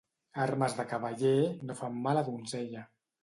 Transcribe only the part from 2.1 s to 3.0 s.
a donzella.